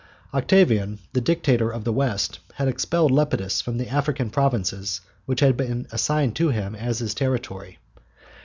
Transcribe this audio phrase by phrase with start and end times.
[0.33, 5.55] Octavian, the dictator of the West, had expelled Lepidus from the African provinces that had
[5.55, 7.77] been assigned to him as his territory.